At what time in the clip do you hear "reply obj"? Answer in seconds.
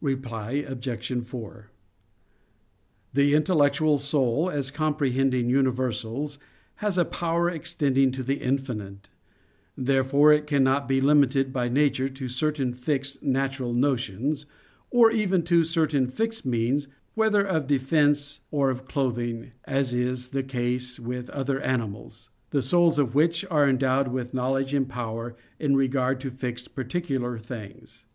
0.00-1.22